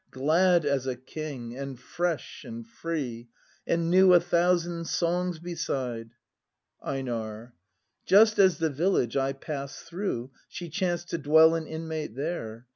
[0.09, 3.29] ]Glad as a king, and fresh, and free,—
[3.67, 6.15] And knew a thousand songs beside!
[6.83, 7.53] EiNAR.
[8.07, 12.65] Just as the village I pass'd through, She chanced to dwell an inmate there.